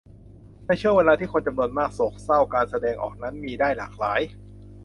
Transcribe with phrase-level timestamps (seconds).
[0.65, 4.21] ในช่วงเวลาที่คนจำนวนมากโศกเศร้า การแสดงออกนั้นมีได้หลากหลาย